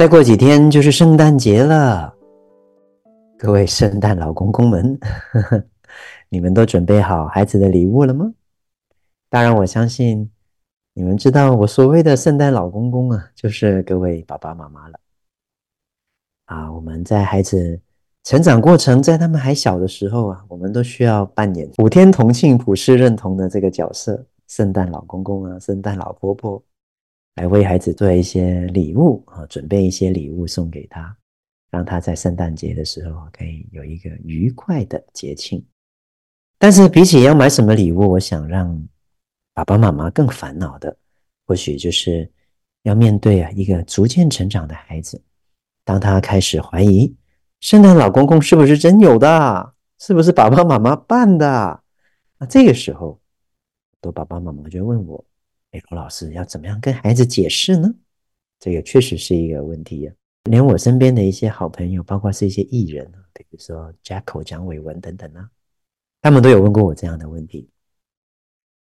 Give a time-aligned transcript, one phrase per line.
[0.00, 2.10] 再过几天就是圣诞节了，
[3.36, 4.98] 各位圣诞老公公们，
[5.30, 5.62] 呵呵，
[6.30, 8.32] 你们都准备好孩子的礼物了吗？
[9.28, 10.30] 当然，我相信
[10.94, 14.98] 你们知道，我所谓的圣诞老公公啊，就是各位爸爸妈妈了。
[16.46, 17.78] 啊，我们在孩子
[18.24, 26.62] 成长过程，在他们还小的时候啊，我们都需要扮演普天同庆、普世认同的这个角色——圣诞老公公啊，圣诞老婆婆。
[27.36, 31.16] 来为孩子做一些礼物啊，准备一些礼物送给他，
[31.70, 35.64] 让他在圣诞节的时候可以有一个愉快的节庆。
[36.58, 38.86] 但是比起要买什么礼物，我想让
[39.54, 40.94] 爸爸妈妈更烦恼的，
[41.46, 42.30] 或许就是
[42.82, 45.22] 要面对啊一个逐渐成长的孩子，
[45.84, 47.16] 当他开始怀疑
[47.60, 51.82] 圣诞老公公是不是真有的，是不是爸爸妈妈扮的，
[52.38, 53.20] 那这个时候，
[54.00, 55.24] 多爸爸妈妈就问我。
[55.72, 57.88] 哎，罗老师要怎么样跟孩子解释呢？
[58.58, 60.12] 这个确实是一个问题呀。
[60.44, 65.48] 连我身边的一些好朋友，包括是一些艺人，比如说 Jacko 蒋伟文等等啊，
[66.22, 67.70] 他们都有问过我这样的问题。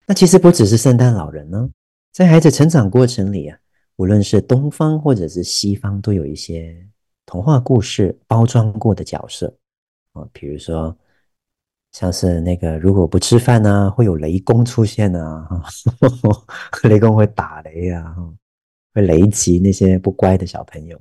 [0.05, 1.69] 那其实不只是圣诞老人呢，
[2.13, 3.59] 在孩子成长过程里啊，
[3.97, 6.87] 无论是东方或者是西方，都有一些
[7.25, 9.53] 童话故事包装过的角色
[10.13, 10.97] 啊，比如说。
[11.91, 15.47] 像是那个，如果不吃饭呢、会有雷公出现啊，
[16.83, 18.15] 雷公会打雷啊，
[18.93, 20.99] 会雷击那些不乖的小朋友。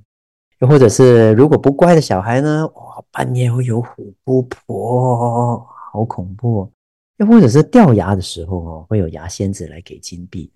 [0.60, 6.70] 又或者是，如果不乖的小孩呢，哇，半夜会有虎姑婆，好恐怖。
[7.18, 10.50] 又或者是掉牙的时候哦，会有牙仙子来给金币。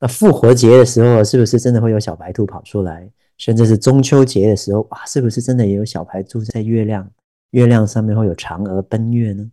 [0.00, 3.08] 那复活节的时候，是不是真的会有小白兔跑出来？
[3.38, 7.08] 甚至是中秋节的时候，哇，是不是真的也有小白兔在月亮？
[7.52, 9.50] 月亮上面会有嫦娥奔月呢？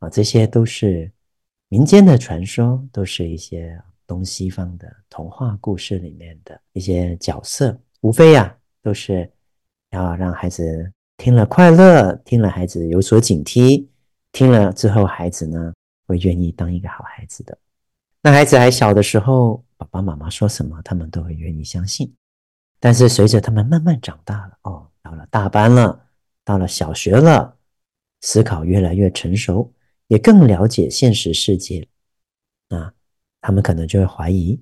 [0.00, 1.10] 啊，这些都是
[1.68, 9.30] 民间的传说，都是一些东西方的童话故事里面的一些角色，无非呀、都是
[9.90, 13.86] 要让孩子听了快乐，听了孩子有所警惕，
[14.32, 15.74] 听了之后孩子呢
[16.06, 17.56] 会愿意当一个好孩子的。
[18.22, 22.10] 那孩子还小的时候，爸爸妈妈说什么，他们都会愿意相信。
[22.78, 26.06] 但是随着他们慢慢长大了，哦，到了大班了。
[26.50, 27.56] 到了小学了，
[28.22, 29.72] 思考越来越成熟，
[30.08, 31.86] 也更了解现实世界。
[32.70, 32.92] 啊，
[33.40, 34.60] 他们可能就会怀疑：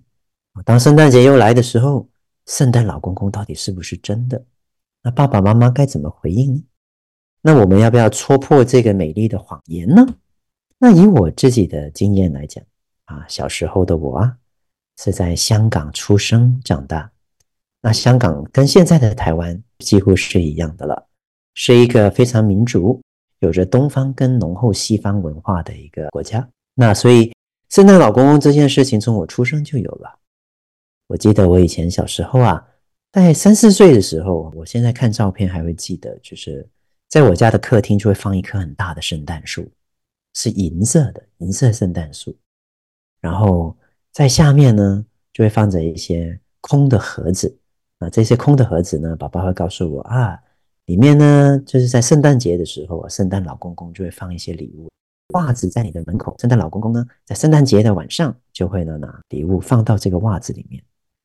[0.67, 2.07] 当圣诞节又来的时候，
[2.45, 4.45] 圣诞老公公到底是不是真的？
[5.03, 6.63] 那爸爸妈妈该怎么回应呢？
[7.41, 10.05] 那我们要不要戳破这个美丽的谎言呢？
[10.77, 12.63] 那以我自己的经验来讲，
[13.07, 14.37] 啊，小时候的我啊，
[14.99, 17.11] 是在香港出生长大。
[17.81, 21.08] 那香港跟现在的台湾几乎是一样的了。
[21.61, 23.03] 是一个非常民主、
[23.41, 26.49] 有着东方跟浓厚西方文化的一个国家。
[26.73, 27.35] 那所以，
[27.71, 30.21] 圣诞老公公这件事情从我出生就有了。
[31.09, 32.65] 我记得我以前小时候啊，
[33.11, 36.65] 在三四岁的时候，我现在看照片还会记得，就是
[37.09, 39.69] 在我家的客厅就会放一棵很大的圣诞树，
[40.35, 42.33] 是银色的银色圣诞树。
[43.21, 43.77] 然后
[44.13, 47.53] 在下面呢，就会放着一些空的盒子。
[47.99, 50.39] 那这些空的盒子呢，爸爸会告诉我啊。
[50.89, 54.89] 里面呢，就是在圣诞节的时候，圣诞老公公就会放一些礼物，
[55.35, 56.35] 袜子在你的门口。
[56.39, 60.83] 圣诞老公公呢，在圣诞节的晚上就会呢拿礼物放到这个袜子里面。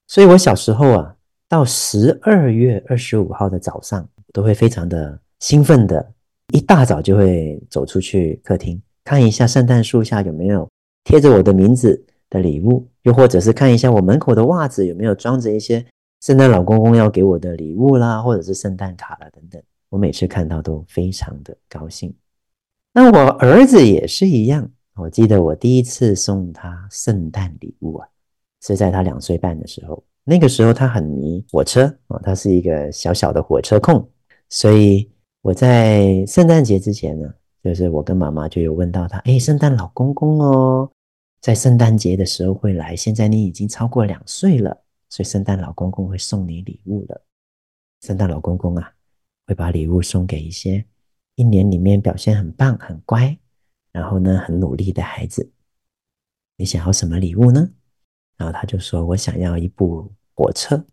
[0.08, 1.16] 所以我小时候啊，
[1.48, 6.06] 到十二月二十五号的早上，都会非常的兴奋的，
[6.54, 10.68] 一大早就会走出去客厅看一下圣诞树下有没有
[11.06, 15.86] 贴着我的名字的礼物，又或者是看一下我门口的袜子有没有装着一些。
[16.24, 22.16] 圣诞老公公要给我的礼物啦，或者是圣诞卡啦等等，我每次看到都非常的高兴。
[22.94, 24.66] 那我儿子也是一样，
[24.96, 28.08] 我记得我第一次送他圣诞礼物啊，
[28.62, 30.02] 是在他两岁半的时候。
[30.24, 34.10] 那个时候他很迷火车啊，他是一个小小的火车控，
[34.48, 35.12] 所以
[35.42, 37.30] 我在圣诞节之前呢，
[37.62, 40.90] 就是我跟妈妈就有问到他，诶，圣诞老公公哦，
[41.42, 44.83] 在圣诞节的时候会来，现在你已经超过两岁了。
[45.14, 47.22] 所以圣诞老公公会送你礼物的。
[48.02, 48.92] 圣诞老公公啊，
[49.46, 50.84] 会把礼物送给一些
[51.36, 53.38] 一年里面表现很棒、很乖，
[53.92, 55.48] 然后呢很努力的孩子。
[56.58, 57.70] 你想要什么礼物呢？
[58.38, 60.84] 然后他就说：“我想要一部火车。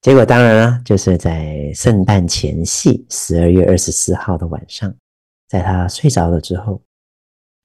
[0.00, 4.92] 结果当然了，就是在圣诞前夕，十二月二十四号的晚上，
[5.46, 6.82] 在他睡着了之后，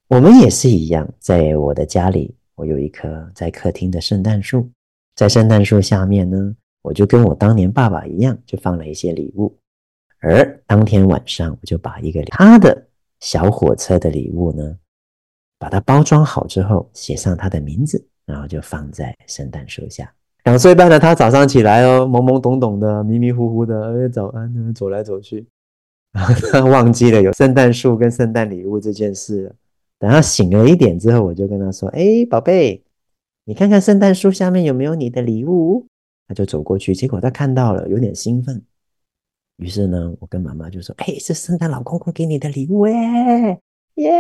[0.08, 4.70] 我们也是一样，在我的家里，我有一棵在客厅的圣诞树，
[5.16, 9.56] 在圣诞树下面呢，我就跟我当年爸爸一样，就放了一些礼物。
[10.20, 12.88] 而当天晚上，我就把一个他的
[13.20, 14.78] 小火车的礼物呢，
[15.60, 20.12] 把它包装好之后，写上他的名字，然后就放在圣诞树下。
[20.46, 25.46] 两岁半的他早上起来哦，懵懵懂懂的，迷迷糊糊的，哎，早安呢，走来走去，
[26.52, 29.56] 他忘记了有圣诞树跟圣诞礼物这件事了。
[30.00, 32.84] 等他醒了一点之后，我就跟他说：“哎，宝贝，
[33.46, 35.86] 你看看圣诞树下面有没有你的礼物？”
[36.28, 38.62] 他就走过去，结果他看到了，有点兴奋。
[39.58, 43.60] 于是呢，我跟妈妈就说：“哎，是圣诞老公公给你的礼物哎，
[43.96, 44.12] 耶！”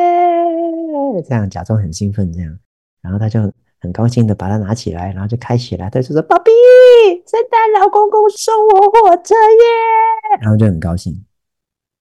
[1.27, 2.59] 这样假装很兴奋，这样，
[3.01, 3.51] 然后他就。
[3.79, 5.89] 很高兴的把它拿起来，然后就开起来。
[5.89, 6.49] 他就说：“宝贝，
[7.27, 11.13] 圣诞老公公送我火车耶！”然后就很高兴。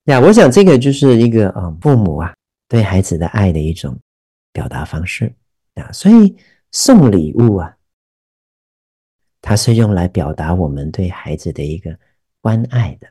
[0.04, 2.32] 呀，我想这个就是一个啊，父母啊
[2.68, 3.98] 对孩子的爱的一种
[4.52, 5.34] 表达方式
[5.74, 5.90] 啊。
[5.90, 6.36] 所以
[6.72, 7.76] 送礼物啊，
[9.40, 11.96] 它是用来表达我们对孩子的一个
[12.40, 13.06] 关爱的。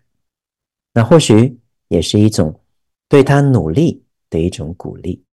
[0.93, 2.59] 那或许也是一种
[3.07, 5.23] 对他努力的一种鼓励。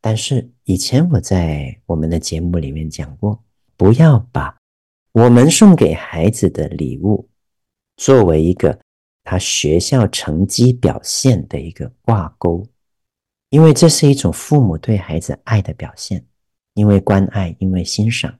[0.00, 3.42] 但是以前我在我们的节目里面讲过，
[3.76, 4.56] 不要把
[5.12, 7.28] 我们送给孩子的礼物
[7.96, 8.78] 作为一个
[9.24, 12.66] 他学校成绩表现的一个挂钩，
[13.50, 16.24] 因为这是一种父母对孩子爱的表现，
[16.78, 18.32] 因为关爱，因为欣赏，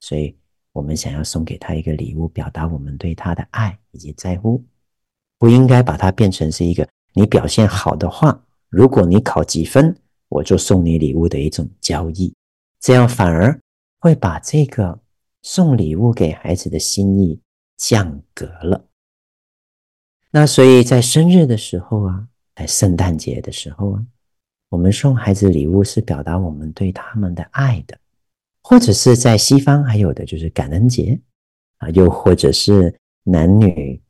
[0.00, 0.34] 所以
[0.72, 4.64] 我们想要送给他一个礼物，表达我们对他的爱以及在乎，
[5.38, 9.94] 不应该把它变成是一个你表现好的话，如果你考几分。
[10.30, 12.34] 我就送你礼物的一种交易，
[12.80, 13.56] 这样反而
[14.00, 14.98] 会把这个
[15.42, 17.40] 送礼物给孩子的心意
[17.76, 18.84] 降格了。
[20.32, 22.26] 那所以在生日的时候啊，
[22.56, 24.04] 在圣诞节的时候啊，
[24.74, 27.96] 我们送孩子礼物是表达我们对他们的爱的，
[28.60, 31.16] 或者是在西方还有的就是感恩节
[31.78, 32.92] 啊，又或者是
[33.22, 34.02] 男女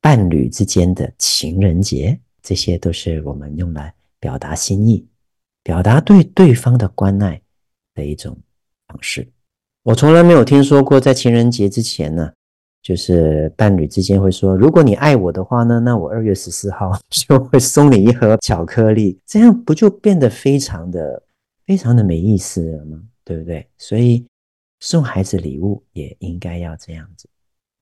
[0.00, 5.06] 伴侣之间的情人节，这些都是我们用来表达心意。
[5.62, 7.40] 表达对对方的关爱
[7.94, 8.36] 的一种
[8.88, 9.30] 方式。
[9.84, 12.32] 我从来没有听说过，在情人节之前呢，
[12.82, 21.22] 就是伴侣之间会说：“如果你爱我的话呢，那我二月十四号 就会送你一盒巧克力。”这样不就变得非常的、
[21.66, 23.00] 非常的没意思了吗？
[23.24, 23.66] 对不对？
[23.76, 24.26] 所以
[24.80, 27.28] 送孩子礼物也应该要这样子。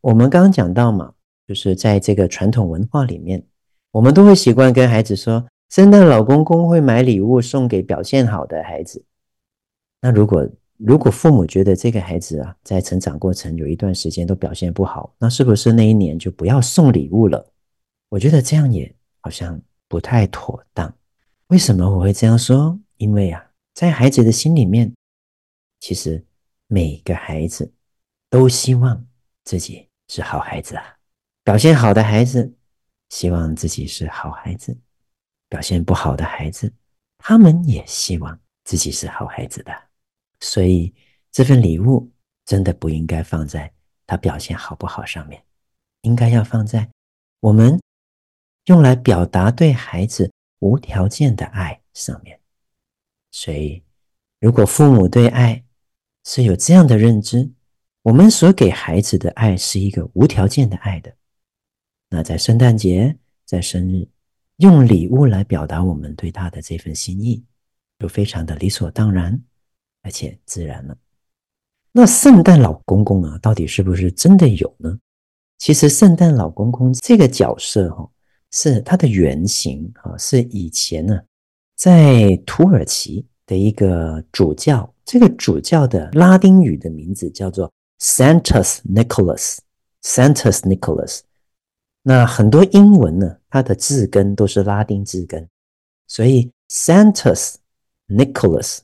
[0.01, 1.13] 我们刚刚讲到嘛，
[1.47, 3.43] 就是在这个传统文化里面，
[3.93, 5.45] 我们都会习惯跟孩子说。
[5.71, 9.05] 圣诞老公公会买礼物送给表现好的孩子。
[10.01, 10.49] 那如果
[10.79, 17.45] 如果父母觉得这个孩子啊，在成长过程有一段时间都表现不好，那是不是那一年就不要送礼物了？
[18.09, 20.93] 我觉得这样也好像不太妥当。
[21.49, 22.79] 为什么我会这样说？
[22.97, 23.45] 因为啊，
[23.75, 24.93] 在孩子的心里面，
[25.81, 26.25] 其实
[26.67, 27.71] 每个孩子
[28.31, 29.05] 都希望
[29.45, 30.85] 自己是好孩子啊。
[31.43, 32.55] 表现好的孩子
[33.09, 34.77] 希望自己是好孩子。
[35.49, 36.71] 表现不好的孩子，
[37.17, 39.73] 他们也希望自己是好孩子的，
[40.41, 40.95] 所以
[41.31, 42.11] 这份礼物
[42.45, 43.73] 真的不应该放在
[44.07, 45.43] 他表现好不好上面，
[46.03, 46.89] 应该要放在
[47.41, 47.81] 我们
[48.67, 52.39] 用来表达对孩子无条件的爱上面。
[53.31, 53.83] 所以，
[54.41, 55.63] 如果父母对爱
[56.25, 57.51] 是有这样的认知，
[58.03, 61.15] 我们所给孩子的爱是一个无条件的爱的，
[62.09, 64.09] 那在圣诞节，在生日。
[64.57, 67.45] 用礼物来表达我们对他的这份心意，
[68.01, 69.41] 就非常的理所当然，
[70.09, 70.97] 而且自然了。
[71.93, 74.99] 那圣诞老公公啊，到底是不是真的有呢？
[75.59, 78.11] 其实圣诞老公公这个角色哈，
[78.51, 81.21] 是他的原型啊，是以前呢
[81.77, 91.21] 在土耳其的一个主教，这个主教的拉丁语的名字叫做 Santus Nicholas，Santus Nicholas。
[92.03, 95.47] 那很多英文呢，它的字根都是拉丁字根，
[96.07, 97.57] 所以 Santus
[98.09, 98.79] Nicholas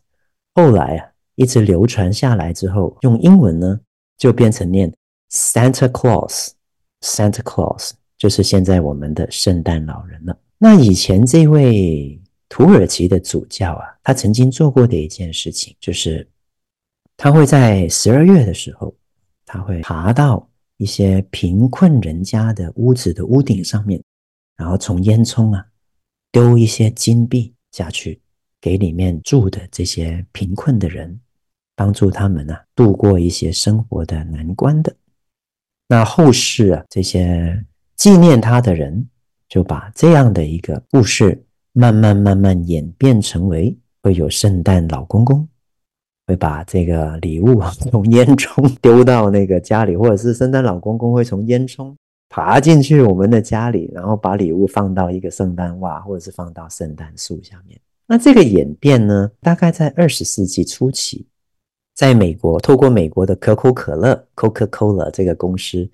[0.55, 3.81] 后来啊一直流传下来之后，用英文呢
[4.17, 4.93] 就变成念
[5.31, 10.39] Santa Claus，Santa Claus 就是现在我们的圣诞老人了。
[10.59, 16.29] 那以前这位土耳其的主教啊，他曾经做过的一件事情，就是
[17.17, 18.95] 他会在十二月的时候，
[19.45, 20.49] 他会爬到。
[20.77, 24.03] 一些贫困人家的屋子的屋顶上面，
[24.57, 25.65] 然后从烟囱啊
[26.33, 28.21] 丢一些金币下去，
[28.61, 31.19] 给里面住的这些贫困的人，
[31.77, 34.95] 帮助他们啊度过一些生活的难关的。
[35.89, 37.65] 那后世啊，这些
[37.97, 39.07] 纪念他的人，
[39.49, 45.47] 就把这样的一个故事，慢慢慢慢演变成为会有圣诞老公公，
[46.27, 51.95] 会把这个礼物从烟囱丢到那个家里，或者是圣诞老公公会从烟囱
[52.31, 57.79] 爬进去我们的家里，然后把礼物放到一个圣诞袜，或者是放到圣诞树下面。
[58.07, 61.27] 那这个演变呢，大概在二十世纪初期，
[61.95, 65.89] 在美国，透过美国的可口可乐 （Coca-Cola） 这个公司，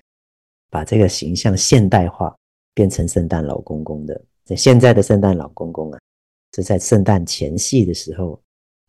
[0.69, 2.35] 把这个形象现代化，
[2.73, 4.19] 变成圣诞老公公的。
[4.43, 5.99] 在现在的圣诞老公公啊，
[6.55, 8.41] 是在圣诞前夕的时候，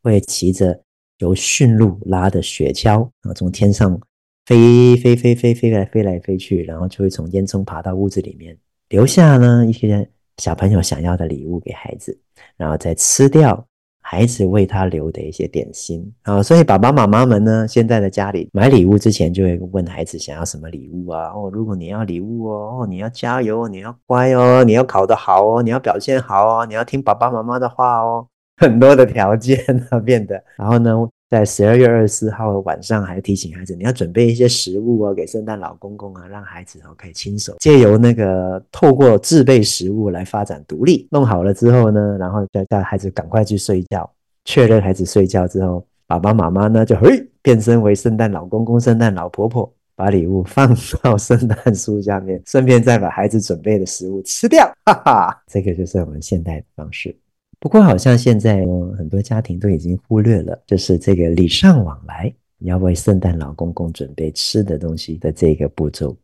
[0.03, 0.81] 会骑着
[1.19, 4.01] 由驯鹿拉的雪橇啊，从天上
[4.47, 8.57] 飞飞飞飞飞来飞来飞去，然后就会从烟囱爬到屋子里面，
[8.89, 12.19] 留下呢一些小朋友想要的礼物给孩子，
[12.57, 13.65] 然后再吃掉
[14.13, 16.43] 孩子为他留的一些点心啊。
[16.43, 21.33] 所以爸爸妈妈们呢，现在的家里买礼物之前就会问孩子想要什么礼物啊？
[21.35, 28.27] 哦，如果你要礼物哦，哦，你要加油哦，你要乖哦，你要考得好哦，你要表现好哦，你要听爸爸妈妈的话哦，
[28.59, 30.95] 很多的条件啊变得，然后呢，
[31.33, 41.09] 在十二月二十四号晚上，还提醒孩子，你要准备一些食物哦，给圣诞老公公啊，让孩子哦可以亲手借由那个透过自备食物来发展独立。
[41.11, 44.09] 弄好了之后呢，然后再带孩子赶快去睡觉。
[44.45, 50.69] 确认孩子睡觉之后，爸爸妈妈呢就嘿变身为圣诞老公公、圣诞老婆婆，把礼物放
[51.03, 54.71] 到圣诞树下面，顺便再把孩子准备的食物吃掉。
[54.85, 57.17] 哈哈，这个就是我们现代的方式。
[57.63, 58.67] 不过，好像现在
[58.99, 66.17] 很多家庭都已经忽略了，就是这个礼尚往来，要为圣诞老公公准备吃的东西的这个步骤。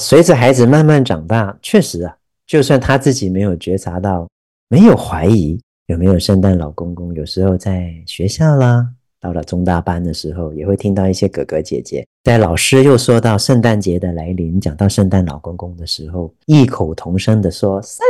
[0.00, 4.26] 随着孩子慢慢长大，确实啊，就算他自己没有觉察到，
[4.70, 8.88] 没有怀疑有没有圣诞老公公，有时候在学校啦，
[9.20, 18.02] 到了中大班的时候，也会听到一些哥哥姐姐在老师又说到圣诞节的来临，讲到圣诞老公公的时候，异口同声的说圣。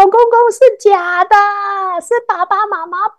[0.00, 1.36] 老公公是假的，
[2.00, 3.18] 是爸爸妈妈扮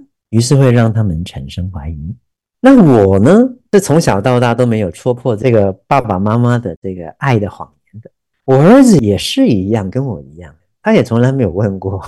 [0.00, 2.16] 的，于是会让他们产生怀疑。
[2.58, 8.10] 那我呢，是从小到大都没有戳破这个爸爸妈妈的这个爱的谎言的。
[8.46, 12.02] 我儿子也是一样，跟我一样，他也从来没有问过。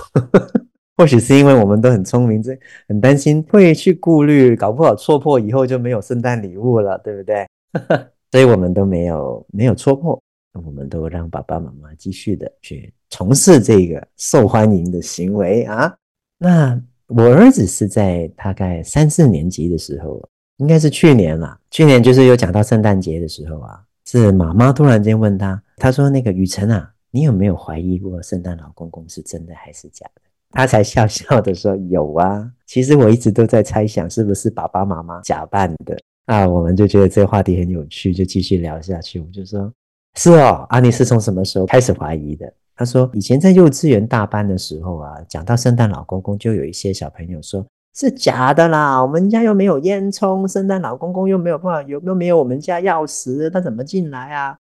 [0.97, 2.57] 或许是因为我们都很聪明，这
[2.87, 7.47] 很担心会去顾虑，搞不好戳破以后就没有圣诞礼物了，对不对？
[8.33, 10.19] 所以我们都没有没有戳破。
[10.65, 15.93] 我们都让爸爸妈妈继续的去从事这个受欢迎的行为啊。
[16.37, 20.21] 那我儿子是在大概三四年级的时候，
[20.57, 21.57] 应该是去年啦。
[21.71, 30.21] 去年就是有讲到圣诞节的时候啊，是妈妈突然间问他，他说：“那个雨辰啊，你有没有怀疑过圣诞老公公是真的还是假的？”
[30.51, 39.19] 他才笑笑的说：“有啊，其实我一直都在猜想是不是爸爸妈妈假扮的。”啊，我们就觉得这个话题很有趣，就继续聊下去。
[39.19, 39.71] 我就说。
[40.15, 42.51] 是哦，阿你是从什么时候开始怀疑的？
[42.77, 47.65] 他说，以前在幼稚园大班的时候啊，讲到圣诞老公公，就有一些小朋友说
[47.95, 54.55] 是假的啦，我们家又没有烟囱，圣诞老公公又没有办法，有又没有我们家钥匙，他怎么进来啊？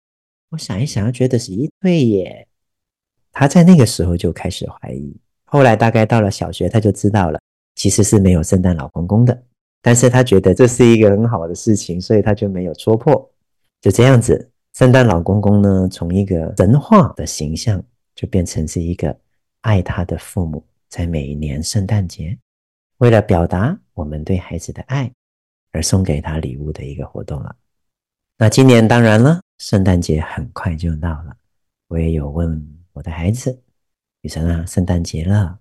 [0.49, 2.49] 我想一想，觉得是一对耶。
[3.33, 7.39] 他在那个时候就开始怀疑，后来大概到了小学，他就知道了，
[7.75, 9.43] 其实是没有圣诞老公公的，
[9.83, 13.31] 但是他觉得这是一个很好的事情，所以他就没有戳破，
[13.83, 14.51] 就这样子。
[14.73, 17.83] 圣诞老公公呢，从一个神话的形象，
[18.17, 19.17] 就变成是一个
[19.61, 22.37] 爱他的父母，在每一年圣诞节，
[22.99, 25.13] 为了表达我们对孩子的爱，
[25.71, 27.55] 而送给他礼物的一个活动了。
[28.39, 31.37] 那今年当然了，圣诞节很快就到了，
[31.89, 33.63] 我也有问我的孩子，
[34.23, 35.59] 雨辰啊，圣诞节了，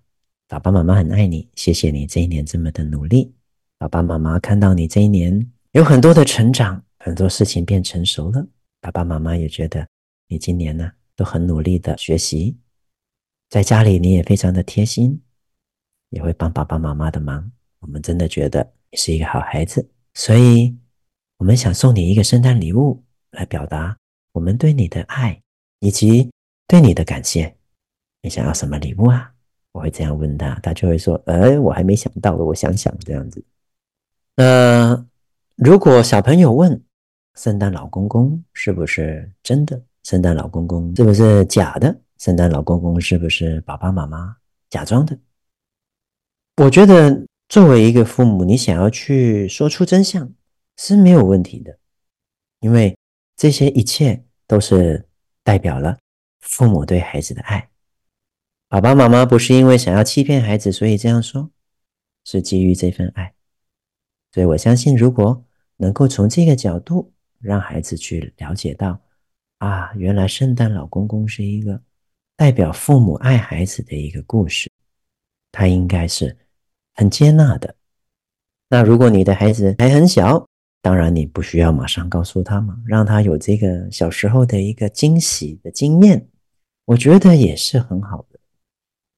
[0.48, 3.34] 爸爸妈妈很爱你，谢谢你这一年这么的努力，
[3.78, 8.46] 爸爸妈妈看到你这一年有很多的成长，很多事情变成熟了。
[8.80, 9.86] 爸爸妈妈也觉得
[10.28, 12.56] 你今年呢都很努力的学习，
[13.48, 15.20] 在家里你也非常的贴心，
[16.10, 17.50] 也会帮爸爸妈妈的忙。
[17.80, 20.76] 我们真的觉得你是一个好孩子，所以
[21.38, 23.96] 我们想送你一个圣诞礼物来表达
[24.32, 25.42] 我们对你的爱
[25.80, 26.30] 以及
[26.68, 27.56] 对你的感谢。
[28.22, 29.32] 你想要什么礼物啊？
[29.72, 33.44] 我会这样问他，他就会说：“哎，我还没想到，我想想这样子。”
[34.36, 35.06] 呃，
[35.54, 36.82] 如果小朋友问，
[37.34, 39.80] 圣诞老公公是不是真的？
[40.06, 42.00] 圣诞老公公是不是假的？
[42.16, 44.36] 圣诞老公公是不是爸爸妈妈
[44.70, 45.18] 假装的？
[46.58, 50.32] 我觉得作为一个父母，你想要去说出真相
[50.76, 51.76] 是没有问题的，
[52.60, 52.96] 因为
[53.36, 55.04] 这些一切都是
[55.42, 55.98] 代表了
[56.38, 57.68] 父母对孩子的爱。
[58.68, 61.50] 爸爸妈妈不是因为想要欺骗孩子，所以这样说，
[62.22, 63.34] 是基于这份爱。
[64.30, 65.44] 所以我相信，如果
[65.78, 69.00] 能够从这个角度，让孩子去了解到
[69.58, 71.80] 啊，原来圣诞老公公是一个
[72.36, 74.70] 代表父母爱孩子的一个故事，
[75.50, 76.36] 他应该是
[76.94, 77.74] 很接纳的。
[78.68, 80.46] 那如果你的孩子还很小，
[80.82, 86.28] 当然你不需要马上告诉他嘛，让他有这个小时候的一个惊喜的经验，
[86.84, 88.38] 我觉得也是很好的。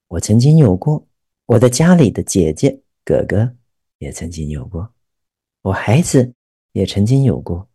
[0.07, 1.05] 我曾经有过，
[1.45, 3.55] 我的家里的姐姐哥哥
[3.97, 4.91] 也曾经有过，
[5.61, 6.33] 我孩子
[6.71, 7.68] 也曾经有过。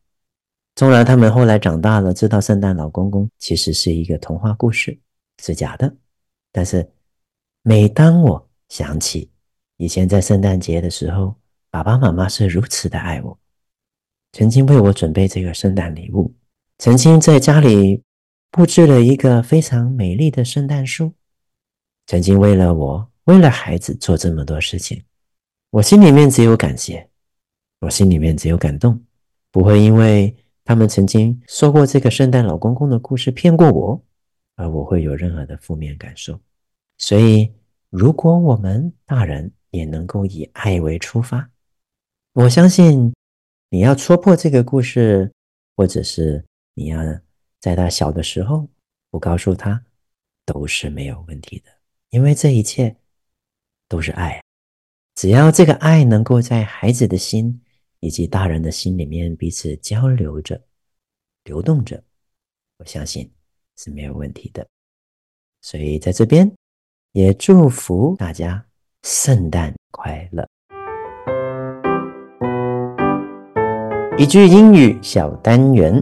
[0.75, 4.99] 纵然他们后来长大了，知道圣诞老公公其实是一个童话故事，
[5.41, 5.95] 是假的。
[6.51, 6.89] 但是
[7.63, 9.31] 每当我想起
[9.77, 11.33] 以前在圣诞节的时候，
[11.71, 13.39] 爸爸妈妈是如此的爱我，
[14.33, 16.35] 曾经为我准备这个圣诞礼物，
[16.79, 18.03] 曾经在家里
[18.51, 21.13] 布置了一个非常美丽的圣诞树，
[22.09, 25.01] 曾经为了我，为了孩子做这么多事情，
[25.71, 27.09] 我心里面只有感谢，
[27.79, 29.01] 我心里面只有感动，
[29.53, 30.37] 不会因为。
[30.67, 34.03] 他们曾经说过这个圣诞老公公的故事骗过我，
[34.57, 36.41] 而我会有任何的负面感受。
[36.97, 37.53] 所以，
[37.91, 41.47] 如果我们大人也能够以爱为出发，
[42.33, 43.13] 我相信
[43.69, 45.31] 你要戳破这个故事，
[45.77, 46.43] 或者是
[46.73, 46.99] 你要
[47.61, 48.67] 在他小的时候
[49.11, 49.85] 不告诉他，
[50.47, 51.71] 都是没有问题的，
[52.09, 52.97] 因为这一切
[53.87, 54.41] 都是爱。
[55.15, 57.61] 只要这个爱能够在孩子的心。
[58.05, 60.61] 以及大人的心里面彼此交流着、
[61.45, 62.05] 流动着，
[62.77, 63.33] 我相信
[63.79, 64.67] 是没有问题的。
[65.63, 66.53] 所以在这边
[67.13, 68.63] 也祝福大家
[69.05, 70.47] 圣诞快乐。
[74.19, 75.95] 一句英语小单元，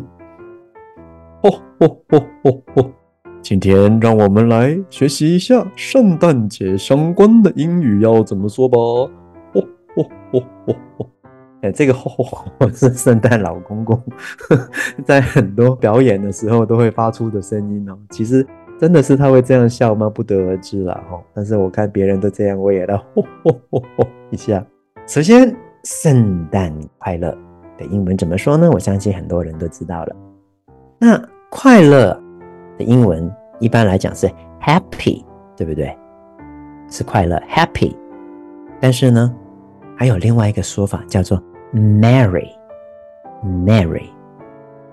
[1.44, 2.92] 哦哦哦哦哦！
[3.40, 8.76] 今天让我们来学习一下圣诞节相关的英语要怎么说吧。
[8.76, 9.08] 哦
[9.54, 11.11] 哦哦哦哦！
[11.62, 14.02] 哎，这个吼吼是圣诞老公公
[15.06, 17.96] 在很多表演的时候都会发出的声音哦。
[18.10, 18.44] 其实
[18.80, 20.10] 真的是他会这样笑吗？
[20.10, 21.00] 不得而知啦。
[21.08, 21.22] 哈。
[21.32, 23.04] 但是我看别人都这样，我也来吼
[23.44, 24.64] 吼吼吼一下。
[25.06, 27.30] 首先，圣诞快乐
[27.78, 28.68] 的英文怎么说呢？
[28.68, 30.16] 我相信很多人都知道了。
[30.98, 32.20] 那快乐
[32.76, 34.28] 的英文一般来讲是
[34.60, 35.24] happy，
[35.56, 35.96] 对不对？
[36.90, 37.94] 是快乐 happy。
[38.80, 39.32] 但是呢，
[39.96, 41.40] 还有另外一个说法叫做。
[41.74, 44.10] Merry，Merry，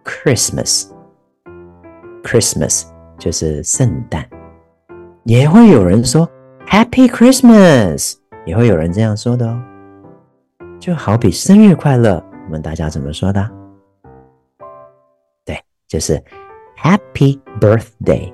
[0.05, 2.85] Christmas，Christmas
[3.19, 4.25] 就是圣诞。
[5.25, 6.29] 也会有人说
[6.69, 9.61] Happy Christmas，也会有人这样说的哦。
[10.79, 13.51] 就好比生日快乐，我们大家怎么说的？
[15.93, 16.19] 就是
[16.83, 18.33] Happy Birthday，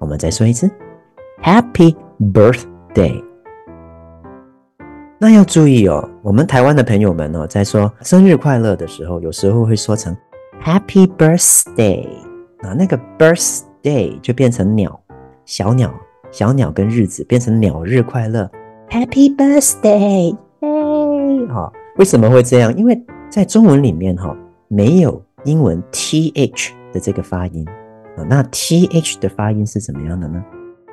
[0.00, 0.68] 我们再说一次
[1.40, 3.22] Happy Birthday。
[5.16, 10.16] 那要注意哦，我们台湾的朋友们哦，在说生日快乐的时候，有时候会说成
[10.60, 12.04] Happy Birthday
[12.62, 15.00] 啊，那个 Birthday 就变成鸟，
[15.44, 15.94] 小鸟，
[16.32, 18.50] 小鸟跟日子变成鸟日快乐
[18.90, 22.76] ，Happy Birthday，嘿，哈，为什么会这样？
[22.76, 26.72] 因为在中文里面哈，没有英文 th。
[26.92, 27.66] 的这个发音
[28.16, 30.44] 啊，那 th 的发音是怎么样的呢？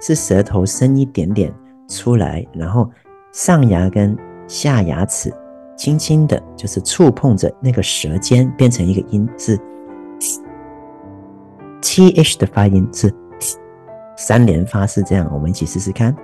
[0.02, 1.54] 是舌头伸一点点
[1.88, 2.90] 出来，然后
[3.32, 4.16] 上牙跟
[4.48, 5.34] 下牙齿
[5.78, 9.58] 轻轻的，就是触碰着那个舌尖，变成一个音，是
[11.82, 13.14] th 的发音是
[14.18, 15.30] 三连发，是这样。
[15.34, 16.16] 我们一起试试看，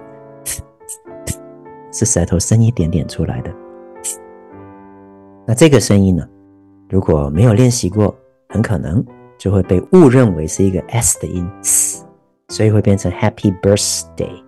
[1.92, 3.52] 是舌头伸一点点出来的。
[5.46, 6.28] 那这个声音呢，
[6.90, 8.14] 如果没有练习过，
[8.50, 9.04] 很可能。
[9.42, 11.50] 就会被误认为是一个 s 的音，
[12.50, 14.44] 所以会变成 Happy Birthday。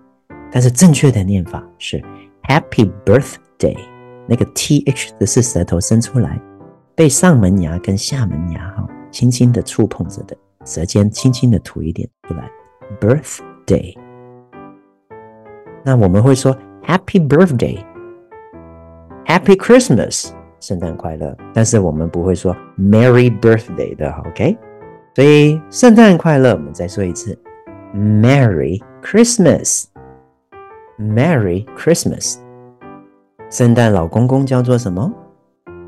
[0.52, 2.00] 但是正确的念法是
[2.44, 3.76] Happy Birthday。
[4.28, 6.40] 那个 th 的是舌头伸出来，
[6.94, 12.48] 被上门牙跟下门牙哈轻轻的触碰着的，舌尖轻轻的吐一点出来
[13.00, 13.96] ，Birthday。
[15.82, 20.30] 那我们会说 Happy Birthday，Happy Christmas，
[20.60, 21.36] 圣诞快乐。
[21.52, 24.56] 但是我们不会说 Merry Birthday 的，OK？
[25.14, 27.38] 所以圣诞快乐，我们再说一次
[27.94, 32.38] ，Merry Christmas，Merry Christmas。
[33.48, 35.12] 圣诞老公公叫做什么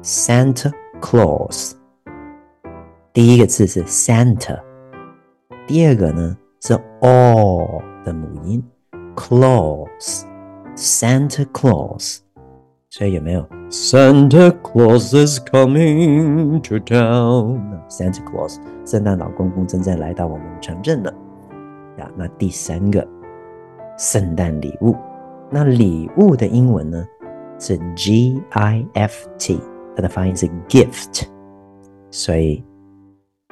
[0.01, 1.73] ？Santa Claus。
[3.13, 4.61] 第一个字是 Santa，
[5.67, 8.63] 第二个呢是 all 的母音
[9.17, 12.19] ，Claus，Santa Claus。
[12.96, 18.58] 所以有没有 Santa Claus is coming to town？Santa Claus。
[18.86, 21.14] 圣诞老公公正在来到我们城镇了
[21.98, 22.12] 呀。
[22.18, 23.08] 那第三个
[23.98, 24.94] 圣诞礼物。
[25.50, 27.06] 那礼物的英文呢
[27.60, 29.62] 是 G I F T，
[29.96, 31.28] 它的发音是 gift，
[32.10, 32.64] 所以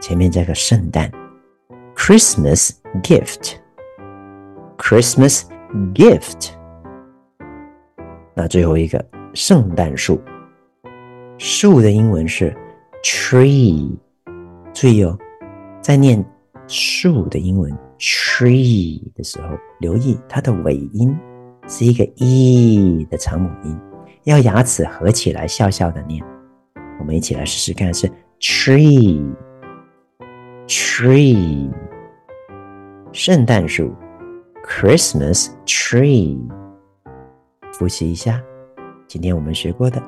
[0.02, 1.12] 前面加个圣诞，
[1.96, 2.72] Christmas
[3.04, 5.44] gift，Christmas
[5.94, 6.52] gift。
[8.34, 10.21] 那最后一个 圣诞树，
[11.39, 12.57] 树的英文是
[13.03, 13.91] tree，
[14.73, 15.19] 注意哦，
[15.83, 16.25] 在念
[16.69, 19.49] 树的英文 tree 的时候，
[19.81, 21.15] 留意它的尾音
[21.67, 23.77] 是一个 e 的长母音，
[24.23, 26.25] 要牙齿合起来笑笑的念。
[27.01, 29.21] 我们一起来试试看，是 tree
[30.69, 31.69] tree，
[33.13, 33.93] 圣诞树
[34.65, 36.39] Christmas tree。
[37.73, 38.41] 复习一下，
[39.14, 40.00] 今天我们学过的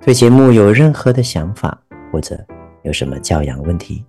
[0.01, 1.79] 对节目有任何的想法，
[2.11, 2.39] 或者
[2.83, 4.05] 有什么教养问题，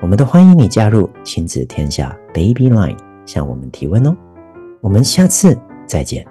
[0.00, 4.16] 我们都欢迎你加入亲子天下 Baby Line 向我们提问哦。
[4.80, 6.26] 我们下次再见。